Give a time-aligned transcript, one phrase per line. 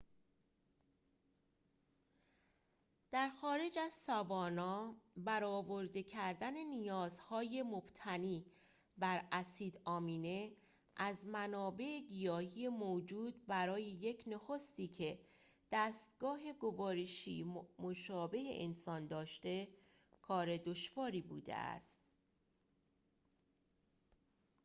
[3.11, 8.45] در خارج از ساوانا برآورده کردن نیازهای مبتنی
[8.97, 10.51] بر اسید آمینه
[10.97, 15.19] از منابع گیاهی موجود برای یک نخستی که
[15.71, 17.45] دستگاه گوارشی
[17.79, 19.67] مشابه انسان داشته
[20.21, 21.99] کار دشواری بوده است